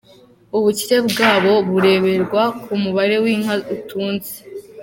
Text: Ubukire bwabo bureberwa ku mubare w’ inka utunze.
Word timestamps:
Ubukire 0.57 0.97
bwabo 1.09 1.53
bureberwa 1.69 2.43
ku 2.61 2.71
mubare 2.81 3.15
w’ 3.23 3.25
inka 3.33 3.55
utunze. 3.75 4.35